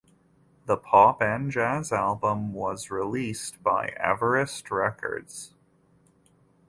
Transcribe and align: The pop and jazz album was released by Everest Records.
The 0.65 0.77
pop 0.77 1.21
and 1.21 1.51
jazz 1.51 1.91
album 1.91 2.53
was 2.53 2.89
released 2.89 3.61
by 3.61 3.89
Everest 3.97 4.71
Records. 4.71 5.53